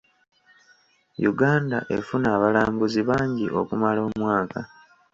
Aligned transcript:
Uganda 1.31 1.77
efuna 1.97 2.27
abalambuzi 2.37 3.01
bangi 3.09 3.45
okumala 3.59 3.99
omwaka. 4.07 4.59